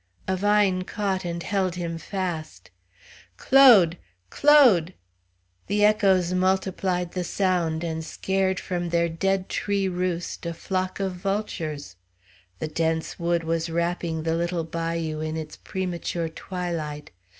[0.27, 2.71] A vine caught and held him fast.
[3.37, 3.99] "Claude!
[4.31, 4.95] Claude!"
[5.67, 11.13] The echoes multiplied the sound, and scared from their dead tree roost a flock of
[11.13, 11.97] vultures.
[12.57, 17.11] The dense wood was wrapping the little bayou in its premature twilight.